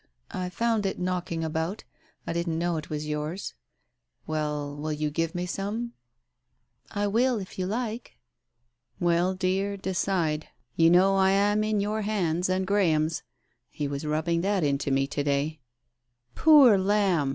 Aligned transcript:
I 0.31 0.49
found 0.49 0.87
it 0.87 0.97
knocking 0.97 1.43
about: 1.43 1.83
I 2.25 2.33
didn't 2.33 2.57
know 2.57 2.77
it 2.77 2.89
was 2.89 3.05
yours. 3.07 3.53
Well, 4.25 4.75
will 4.75 4.91
you 4.91 5.11
give 5.11 5.35
me 5.35 5.45
some?" 5.45 5.93
"I 6.91 7.05
will, 7.05 7.37
if 7.37 7.59
you 7.59 7.67
like." 7.67 8.17
"Well, 8.99 9.35
dear, 9.35 9.77
decide. 9.77 10.47
You 10.75 10.89
know 10.89 11.17
I 11.17 11.29
am 11.29 11.63
in 11.63 11.79
your 11.79 12.01
hands 12.01 12.49
and 12.49 12.65
Graham's. 12.65 13.21
He 13.69 13.87
was 13.87 14.03
rubbing 14.03 14.41
that 14.41 14.63
into 14.63 14.89
me 14.89 15.05
to 15.05 15.23
day." 15.23 15.59
"Poor 16.33 16.79
lamb 16.79 17.29